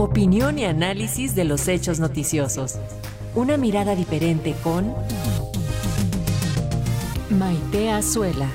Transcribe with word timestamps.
Opinión 0.00 0.60
y 0.60 0.64
análisis 0.64 1.34
de 1.34 1.42
los 1.42 1.66
hechos 1.66 1.98
noticiosos. 1.98 2.78
Una 3.34 3.56
mirada 3.56 3.96
diferente 3.96 4.54
con 4.62 4.94
Maite 7.30 7.90
Azuela. 7.90 8.48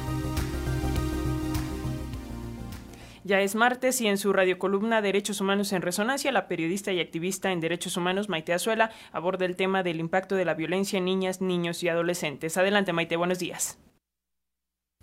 Ya 3.25 3.41
es 3.41 3.55
martes 3.55 3.99
y 3.99 4.07
en 4.07 4.17
su 4.17 4.31
radiocolumna 4.31 5.01
Derechos 5.01 5.41
Humanos 5.41 5.73
en 5.73 5.81
Resonancia, 5.81 6.32
la 6.32 6.48
periodista 6.48 6.93
y 6.93 7.02
activista 7.02 7.52
en 7.52 7.60
derechos 7.60 7.98
humanos 7.98 8.30
Maite 8.30 8.54
Azuela 8.54 8.91
aborda 9.12 9.44
el 9.44 9.57
tema 9.57 9.84
del 9.84 10.00
impacto 10.00 10.36
de 10.36 10.46
la 10.46 10.54
violencia 10.54 10.98
en 10.98 11.04
niñas, 11.04 11.41
niños 11.41 11.84
y 11.84 11.89
adolescentes. 11.89 12.55
Adelante 12.55 12.94
Maite, 12.94 13.18
buenos 13.18 13.39
días. 13.39 13.78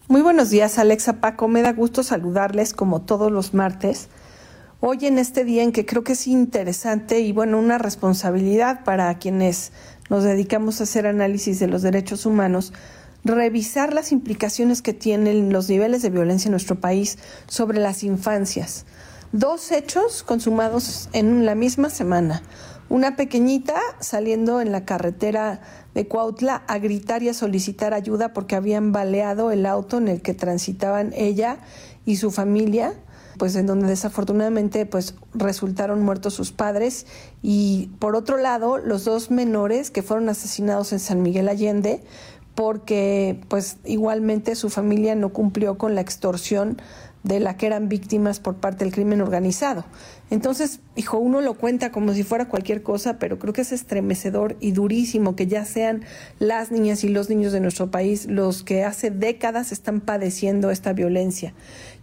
Muy 0.08 0.22
buenos 0.22 0.48
días 0.48 0.78
Alexa 0.78 1.20
Paco, 1.20 1.48
me 1.48 1.60
da 1.60 1.74
gusto 1.74 2.02
saludarles 2.02 2.72
como 2.72 3.02
todos 3.02 3.30
los 3.30 3.52
martes. 3.52 4.08
Hoy 4.82 5.00
en 5.02 5.18
este 5.18 5.44
día 5.44 5.62
en 5.62 5.72
que 5.72 5.84
creo 5.84 6.04
que 6.04 6.14
es 6.14 6.26
interesante 6.26 7.20
y 7.20 7.32
bueno, 7.32 7.58
una 7.58 7.76
responsabilidad 7.76 8.82
para 8.82 9.18
quienes 9.18 9.72
nos 10.08 10.24
dedicamos 10.24 10.80
a 10.80 10.84
hacer 10.84 11.06
análisis 11.06 11.60
de 11.60 11.66
los 11.66 11.82
derechos 11.82 12.24
humanos, 12.24 12.72
revisar 13.22 13.92
las 13.92 14.10
implicaciones 14.10 14.80
que 14.80 14.94
tienen 14.94 15.52
los 15.52 15.68
niveles 15.68 16.00
de 16.00 16.08
violencia 16.08 16.48
en 16.48 16.52
nuestro 16.52 16.80
país 16.80 17.18
sobre 17.46 17.78
las 17.78 18.02
infancias. 18.02 18.86
Dos 19.32 19.70
hechos 19.70 20.22
consumados 20.22 21.10
en 21.12 21.44
la 21.44 21.54
misma 21.54 21.90
semana. 21.90 22.42
Una 22.88 23.16
pequeñita 23.16 23.78
saliendo 24.00 24.62
en 24.62 24.72
la 24.72 24.86
carretera 24.86 25.60
de 25.92 26.08
Cuautla 26.08 26.64
a 26.66 26.78
gritar 26.78 27.22
y 27.22 27.28
a 27.28 27.34
solicitar 27.34 27.92
ayuda 27.92 28.32
porque 28.32 28.56
habían 28.56 28.92
baleado 28.92 29.50
el 29.50 29.66
auto 29.66 29.98
en 29.98 30.08
el 30.08 30.22
que 30.22 30.32
transitaban 30.32 31.12
ella 31.14 31.58
y 32.06 32.16
su 32.16 32.30
familia 32.30 32.94
pues 33.40 33.56
en 33.56 33.64
donde 33.64 33.86
desafortunadamente 33.86 34.84
pues 34.84 35.14
resultaron 35.32 36.02
muertos 36.02 36.34
sus 36.34 36.52
padres 36.52 37.06
y 37.40 37.88
por 37.98 38.14
otro 38.14 38.36
lado 38.36 38.76
los 38.76 39.06
dos 39.06 39.30
menores 39.30 39.90
que 39.90 40.02
fueron 40.02 40.28
asesinados 40.28 40.92
en 40.92 40.98
San 40.98 41.22
Miguel 41.22 41.48
Allende 41.48 42.02
porque 42.54 43.40
pues 43.48 43.78
igualmente 43.86 44.54
su 44.56 44.68
familia 44.68 45.14
no 45.14 45.30
cumplió 45.30 45.78
con 45.78 45.94
la 45.94 46.02
extorsión 46.02 46.76
de 47.22 47.38
la 47.38 47.56
que 47.56 47.66
eran 47.66 47.88
víctimas 47.88 48.40
por 48.40 48.56
parte 48.56 48.84
del 48.84 48.94
crimen 48.94 49.20
organizado. 49.20 49.84
Entonces, 50.30 50.80
hijo, 50.96 51.18
uno 51.18 51.40
lo 51.40 51.54
cuenta 51.54 51.92
como 51.92 52.14
si 52.14 52.22
fuera 52.22 52.48
cualquier 52.48 52.82
cosa, 52.82 53.18
pero 53.18 53.38
creo 53.38 53.52
que 53.52 53.60
es 53.60 53.72
estremecedor 53.72 54.56
y 54.60 54.72
durísimo 54.72 55.36
que 55.36 55.46
ya 55.46 55.64
sean 55.64 56.02
las 56.38 56.70
niñas 56.70 57.04
y 57.04 57.08
los 57.08 57.28
niños 57.28 57.52
de 57.52 57.60
nuestro 57.60 57.90
país 57.90 58.26
los 58.26 58.62
que 58.62 58.84
hace 58.84 59.10
décadas 59.10 59.72
están 59.72 60.00
padeciendo 60.00 60.70
esta 60.70 60.92
violencia 60.92 61.52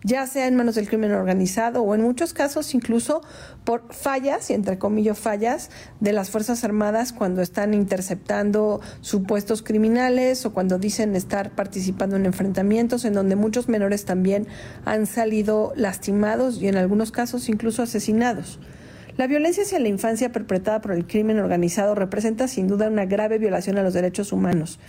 ya 0.04 0.28
sea 0.28 0.48
en 0.48 0.56
manos 0.56 0.76
del 0.76 0.88
crimen 0.88 1.12
organizado 1.12 1.82
o 1.82 1.96
en 1.96 2.02
muchos 2.02 2.34
casos 2.34 2.74
incluso 2.74 3.22
por 3.64 3.94
fallas, 3.94 4.50
y 4.50 4.54
entre 4.54 4.78
comillas 4.78 5.20
fallas, 5.20 5.70
de 6.00 6.14
las 6.14 6.30
Fuerzas 6.30 6.64
Armadas 6.64 7.14
cuando 7.14 7.42
están 7.42 7.74
interceptando 7.74 8.82
supuestos 9.02 9.64
criminales 9.64 10.46
o 10.46 10.54
cuando 10.54 10.78
dicen 10.78 11.16
estar 11.16 11.56
participando 11.56 12.16
en 12.16 12.26
enfrentamientos 12.26 13.06
en 13.06 13.14
donde 13.14 13.36
muchos 13.36 13.68
menores 13.70 14.06
también 14.06 14.48
han 14.86 15.06
salido 15.06 15.74
lastimados 15.76 16.62
y 16.62 16.68
en 16.68 16.78
algunos 16.78 17.12
casos 17.12 17.50
incluso 17.50 17.84
asesinados. 17.84 18.60
La 19.18 19.26
violencia 19.26 19.64
hacia 19.64 19.80
la 19.80 19.88
infancia 19.88 20.32
perpetrada 20.32 20.80
por 20.80 20.92
el 20.92 21.08
crimen 21.08 21.40
organizado 21.40 21.96
representa 21.96 22.48
sin 22.48 22.68
duda 22.68 22.88
una 22.88 23.06
grave 23.06 23.40
violación 23.40 23.80
a 23.80 23.84
los 23.84 23.96
derechos 23.96 24.32
humanos. 24.32 24.80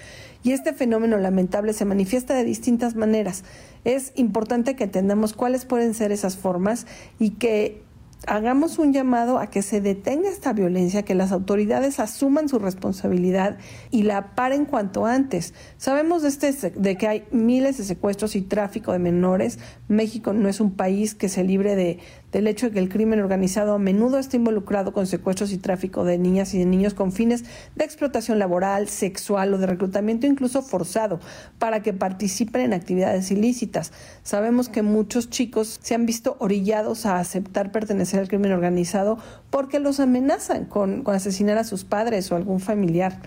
Y 0.42 0.52
este 0.52 0.74
fenómeno 0.74 1.16
lamentable 1.16 1.72
se 1.72 1.86
manifiesta 1.86 2.34
de 2.34 2.44
distintas 2.44 2.94
maneras. 2.94 3.42
Es 3.84 4.12
importante 4.16 4.76
que 4.76 4.84
entendamos 4.84 5.32
cuáles 5.32 5.64
pueden 5.64 5.94
ser 5.94 6.12
esas 6.12 6.36
formas 6.36 6.86
y 7.18 7.30
que 7.30 7.82
hagamos 8.26 8.78
un 8.78 8.92
llamado 8.92 9.38
a 9.38 9.48
que 9.48 9.62
se 9.62 9.80
detenga 9.80 10.28
esta 10.28 10.52
violencia, 10.52 11.04
que 11.04 11.14
las 11.14 11.32
autoridades 11.32 12.00
asuman 12.00 12.48
su 12.48 12.58
responsabilidad 12.58 13.58
y 13.90 14.02
la 14.02 14.34
paren 14.34 14.64
cuanto 14.64 15.06
antes. 15.06 15.54
Sabemos 15.76 16.22
de, 16.22 16.28
este, 16.28 16.70
de 16.70 16.96
que 16.96 17.08
hay 17.08 17.24
miles 17.30 17.78
de 17.78 17.84
secuestros 17.84 18.34
y 18.36 18.42
tráfico 18.42 18.92
de 18.92 18.98
menores. 18.98 19.58
México 19.86 20.32
no 20.32 20.48
es 20.48 20.60
un 20.60 20.72
país 20.72 21.14
que 21.14 21.28
se 21.28 21.44
libre 21.44 21.76
de, 21.76 21.98
del 22.32 22.46
hecho 22.46 22.66
de 22.66 22.72
que 22.72 22.78
el 22.78 22.88
crimen 22.88 23.20
organizado 23.20 23.74
a 23.74 23.78
menudo 23.78 24.18
está 24.18 24.36
involucrado 24.36 24.92
con 24.92 25.06
secuestros 25.06 25.52
y 25.52 25.58
tráfico 25.58 26.04
de 26.04 26.18
niñas 26.18 26.54
y 26.54 26.58
de 26.58 26.66
niños 26.66 26.94
con 26.94 27.12
fines 27.12 27.44
de 27.74 27.84
explotación 27.84 28.38
laboral, 28.38 28.88
sexual 28.88 29.54
o 29.54 29.58
de 29.58 29.66
reclutamiento 29.66 30.26
incluso 30.26 30.62
forzado 30.62 31.20
para 31.58 31.82
que 31.82 31.92
participen 31.92 32.62
en 32.62 32.72
actividades 32.74 33.30
ilícitas. 33.30 33.92
Sabemos 34.22 34.68
que 34.68 34.82
muchos 34.82 35.30
chicos 35.30 35.78
se 35.82 35.94
han 35.94 36.06
visto 36.06 36.36
orillados 36.38 37.06
a 37.06 37.18
aceptar 37.18 37.72
pertenecer 37.72 38.20
al 38.20 38.28
crimen 38.28 38.52
organizado 38.52 39.18
porque 39.50 39.78
los 39.80 40.00
amenazan 40.00 40.64
con, 40.66 41.02
con 41.02 41.14
asesinar 41.14 41.58
a 41.58 41.64
sus 41.64 41.84
padres 41.84 42.30
o 42.30 42.36
algún 42.36 42.60
familiar. 42.60 43.20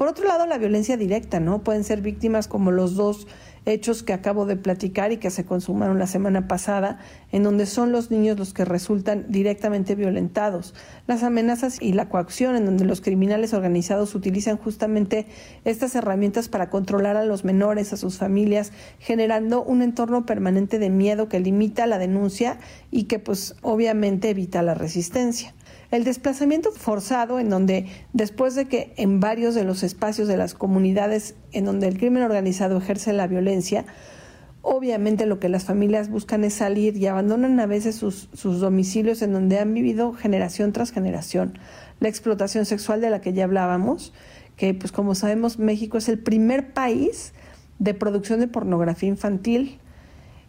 Por 0.00 0.08
otro 0.08 0.26
lado, 0.26 0.46
la 0.46 0.56
violencia 0.56 0.96
directa, 0.96 1.40
¿no? 1.40 1.62
Pueden 1.62 1.84
ser 1.84 2.00
víctimas 2.00 2.48
como 2.48 2.70
los 2.70 2.94
dos 2.94 3.26
hechos 3.66 4.02
que 4.02 4.14
acabo 4.14 4.46
de 4.46 4.56
platicar 4.56 5.12
y 5.12 5.18
que 5.18 5.28
se 5.28 5.44
consumaron 5.44 5.98
la 5.98 6.06
semana 6.06 6.48
pasada, 6.48 7.00
en 7.32 7.42
donde 7.42 7.66
son 7.66 7.92
los 7.92 8.10
niños 8.10 8.38
los 8.38 8.54
que 8.54 8.64
resultan 8.64 9.26
directamente 9.28 9.96
violentados. 9.96 10.74
Las 11.06 11.22
amenazas 11.22 11.76
y 11.82 11.92
la 11.92 12.08
coacción, 12.08 12.56
en 12.56 12.64
donde 12.64 12.86
los 12.86 13.02
criminales 13.02 13.52
organizados 13.52 14.14
utilizan 14.14 14.56
justamente 14.56 15.26
estas 15.66 15.94
herramientas 15.94 16.48
para 16.48 16.70
controlar 16.70 17.18
a 17.18 17.24
los 17.26 17.44
menores, 17.44 17.92
a 17.92 17.98
sus 17.98 18.16
familias, 18.16 18.72
generando 19.00 19.62
un 19.62 19.82
entorno 19.82 20.24
permanente 20.24 20.78
de 20.78 20.88
miedo 20.88 21.28
que 21.28 21.40
limita 21.40 21.86
la 21.86 21.98
denuncia 21.98 22.58
y 22.90 23.04
que 23.04 23.18
pues 23.18 23.54
obviamente 23.60 24.30
evita 24.30 24.62
la 24.62 24.72
resistencia. 24.72 25.52
El 25.90 26.04
desplazamiento 26.04 26.70
forzado, 26.72 27.40
en 27.40 27.50
donde 27.50 27.86
después 28.12 28.54
de 28.54 28.66
que 28.66 28.92
en 28.96 29.20
varios 29.20 29.54
de 29.54 29.64
los 29.64 29.82
espacios 29.82 30.28
de 30.28 30.36
las 30.36 30.54
comunidades 30.54 31.34
en 31.52 31.64
donde 31.64 31.88
el 31.88 31.98
crimen 31.98 32.22
organizado 32.22 32.78
ejerce 32.78 33.12
la 33.12 33.26
violencia, 33.26 33.84
obviamente 34.62 35.26
lo 35.26 35.40
que 35.40 35.48
las 35.48 35.64
familias 35.64 36.10
buscan 36.10 36.44
es 36.44 36.54
salir 36.54 36.96
y 36.96 37.06
abandonan 37.06 37.58
a 37.60 37.66
veces 37.66 37.96
sus, 37.96 38.28
sus 38.34 38.60
domicilios 38.60 39.22
en 39.22 39.32
donde 39.32 39.58
han 39.58 39.74
vivido 39.74 40.12
generación 40.12 40.72
tras 40.72 40.92
generación. 40.92 41.58
La 41.98 42.08
explotación 42.08 42.66
sexual 42.66 43.00
de 43.00 43.10
la 43.10 43.20
que 43.20 43.32
ya 43.32 43.44
hablábamos, 43.44 44.12
que 44.56 44.74
pues 44.74 44.92
como 44.92 45.14
sabemos 45.14 45.58
México 45.58 45.98
es 45.98 46.08
el 46.08 46.18
primer 46.18 46.72
país 46.72 47.32
de 47.78 47.94
producción 47.94 48.40
de 48.40 48.46
pornografía 48.46 49.08
infantil. 49.08 49.80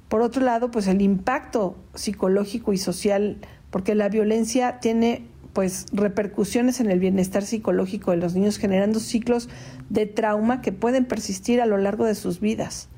Por 0.10 0.22
otro 0.22 0.44
lado, 0.44 0.70
pues 0.70 0.88
el 0.88 1.02
impacto 1.02 1.78
psicológico 1.96 2.74
y 2.74 2.78
social, 2.78 3.38
porque 3.72 3.96
la 3.96 4.10
violencia 4.10 4.80
tiene 4.80 5.26
pues 5.54 5.88
repercusiones 5.92 6.80
en 6.80 6.90
el 6.92 7.00
bienestar 7.00 7.44
psicológico 7.44 8.12
de 8.12 8.18
los 8.18 8.36
niños, 8.36 8.58
generando 8.58 9.00
ciclos 9.00 9.50
de 9.90 10.06
trauma 10.06 10.62
que 10.62 10.72
pueden 10.72 11.06
persistir 11.06 11.62
a 11.62 11.66
lo 11.66 11.78
largo 11.78 12.06
de 12.06 12.16
sus 12.16 12.40
vidas. 12.40 12.90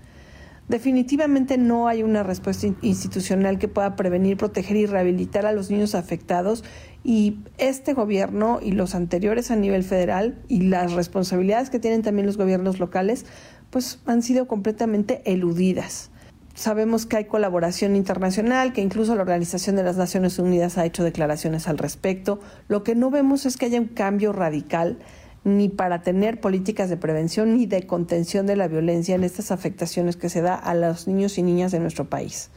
Definitivamente 0.69 1.57
no 1.57 1.87
hay 1.87 2.03
una 2.03 2.23
respuesta 2.23 2.67
institucional 2.81 3.59
que 3.59 3.67
pueda 3.67 3.97
prevenir, 3.97 4.37
proteger 4.37 4.77
y 4.77 4.85
rehabilitar 4.85 5.45
a 5.45 5.51
los 5.51 5.69
niños 5.69 5.93
afectados 5.93 6.63
y 7.03 7.39
este 7.57 7.93
gobierno 7.93 8.59
y 8.61 8.71
los 8.71 8.95
anteriores 8.95 9.51
a 9.51 9.57
nivel 9.57 9.83
federal 9.83 10.39
y 10.47 10.61
las 10.61 10.93
responsabilidades 10.93 11.69
que 11.69 11.79
tienen 11.79 12.01
también 12.01 12.25
los 12.25 12.37
gobiernos 12.37 12.79
locales 12.79 13.25
pues 13.71 13.99
han 14.05 14.21
sido 14.21 14.47
completamente 14.47 15.21
eludidas. 15.25 16.11
Sabemos 16.55 17.07
que 17.07 17.17
hay 17.17 17.25
colaboración 17.25 17.95
internacional, 17.95 18.73
que 18.73 18.81
incluso 18.81 19.15
la 19.15 19.21
Organización 19.21 19.75
de 19.75 19.83
las 19.83 19.97
Naciones 19.97 20.37
Unidas 20.37 20.77
ha 20.77 20.85
hecho 20.85 21.03
declaraciones 21.03 21.67
al 21.67 21.79
respecto. 21.79 22.39
Lo 22.67 22.83
que 22.83 22.93
no 22.93 23.09
vemos 23.09 23.45
es 23.45 23.57
que 23.57 23.65
haya 23.65 23.79
un 23.79 23.87
cambio 23.87 24.33
radical 24.33 24.99
ni 25.43 25.67
para 25.67 26.03
tener 26.03 26.39
políticas 26.39 26.89
de 26.89 26.97
prevención 26.97 27.57
ni 27.57 27.65
de 27.65 27.85
contención 27.87 28.45
de 28.45 28.55
la 28.55 28.67
violencia 28.67 29.15
en 29.15 29.23
estas 29.23 29.51
afectaciones 29.51 30.15
que 30.15 30.29
se 30.29 30.41
da 30.41 30.55
a 30.55 30.75
los 30.75 31.07
niños 31.07 31.37
y 31.37 31.43
niñas 31.43 31.71
de 31.71 31.79
nuestro 31.79 32.05
país. 32.05 32.49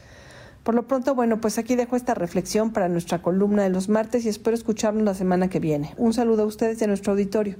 Por 0.63 0.75
lo 0.75 0.87
pronto, 0.87 1.15
bueno, 1.15 1.41
pues 1.41 1.57
aquí 1.57 1.75
dejo 1.75 1.95
esta 1.95 2.13
reflexión 2.13 2.71
para 2.71 2.89
nuestra 2.89 3.21
columna 3.21 3.63
de 3.63 3.69
los 3.69 3.89
martes 3.89 4.25
y 4.25 4.29
espero 4.29 4.55
escucharnos 4.55 5.03
la 5.03 5.13
semana 5.15 5.49
que 5.49 5.59
viene. 5.59 5.93
Un 5.97 6.13
saludo 6.13 6.43
a 6.43 6.45
ustedes 6.45 6.79
y 6.81 6.83
a 6.83 6.87
nuestro 6.87 7.13
auditorio. 7.13 7.55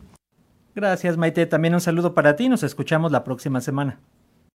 Gracias, 0.76 1.18
Maite. 1.18 1.46
También 1.46 1.74
un 1.74 1.82
saludo 1.82 2.14
para 2.14 2.36
ti. 2.36 2.48
Nos 2.50 2.64
escuchamos 2.64 3.12
la 3.12 3.24
próxima 3.24 3.62
semana. 3.62 4.00